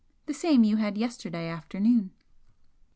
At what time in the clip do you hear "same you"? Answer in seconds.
0.33-0.77